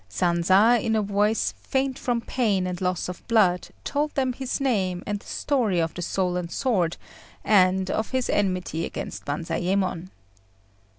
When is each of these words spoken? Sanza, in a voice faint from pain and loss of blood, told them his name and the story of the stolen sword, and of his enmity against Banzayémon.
Sanza, 0.09 0.79
in 0.83 0.95
a 0.95 1.01
voice 1.03 1.53
faint 1.61 1.99
from 1.99 2.21
pain 2.21 2.65
and 2.65 2.81
loss 2.81 3.07
of 3.07 3.21
blood, 3.27 3.67
told 3.83 4.11
them 4.15 4.33
his 4.33 4.59
name 4.59 5.03
and 5.05 5.19
the 5.19 5.27
story 5.27 5.79
of 5.79 5.93
the 5.93 6.01
stolen 6.01 6.49
sword, 6.49 6.97
and 7.45 7.91
of 7.91 8.09
his 8.09 8.27
enmity 8.27 8.83
against 8.83 9.25
Banzayémon. 9.25 10.09